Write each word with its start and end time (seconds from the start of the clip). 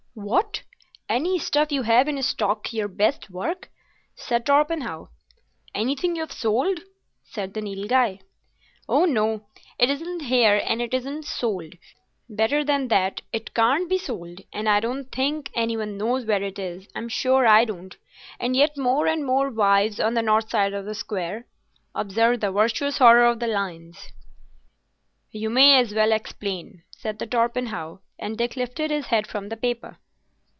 "What! 0.13 0.63
any 1.07 1.39
stuff 1.39 1.71
you 1.71 1.83
have 1.83 2.09
in 2.09 2.21
stock 2.21 2.73
your 2.73 2.89
best 2.89 3.29
work?" 3.29 3.71
said 4.13 4.45
Torpenhow. 4.45 5.07
"Anything 5.73 6.17
you've 6.17 6.33
sold?" 6.33 6.81
said 7.23 7.53
the 7.53 7.61
Nilghai. 7.61 8.19
"Oh 8.89 9.05
no. 9.05 9.45
It 9.79 9.89
isn't 9.89 10.23
here 10.23 10.61
and 10.65 10.81
it 10.81 10.93
isn't 10.93 11.23
sold. 11.23 11.75
Better 12.27 12.61
than 12.61 12.89
that, 12.89 13.21
it 13.31 13.53
can't 13.53 13.89
be 13.89 13.97
sold, 13.97 14.41
and 14.51 14.67
I 14.67 14.81
don't 14.81 15.05
think 15.09 15.49
any 15.55 15.77
one 15.77 15.97
knows 15.97 16.25
where 16.25 16.43
it 16.43 16.59
is. 16.59 16.89
I'm 16.93 17.07
sure 17.07 17.47
I 17.47 17.63
don't.... 17.63 17.95
And 18.37 18.53
yet 18.53 18.77
more 18.77 19.07
and 19.07 19.25
more 19.25 19.49
wives, 19.49 20.01
on 20.01 20.13
the 20.13 20.21
north 20.21 20.49
side 20.49 20.73
of 20.73 20.83
the 20.85 20.93
square. 20.93 21.47
Observe 21.95 22.41
the 22.41 22.51
virtuous 22.51 22.97
horror 22.97 23.25
of 23.25 23.39
the 23.39 23.47
lions!" 23.47 24.09
"You 25.31 25.49
may 25.49 25.79
as 25.79 25.93
well 25.93 26.11
explain," 26.11 26.83
said 26.91 27.17
Torpenhow, 27.17 27.99
and 28.19 28.37
Dick 28.37 28.55
lifted 28.55 28.91
his 28.91 29.07
head 29.07 29.25
from 29.25 29.49
the 29.49 29.57
paper. 29.57 29.97